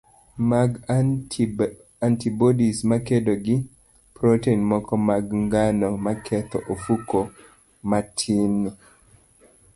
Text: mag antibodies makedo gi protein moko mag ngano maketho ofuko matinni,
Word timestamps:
mag 0.51 0.69
antibodies 2.07 2.77
makedo 2.91 3.33
gi 3.45 3.55
protein 4.17 4.61
moko 4.71 4.93
mag 5.09 5.25
ngano 5.45 5.87
maketho 6.05 6.57
ofuko 6.73 7.17
matinni, 7.89 8.69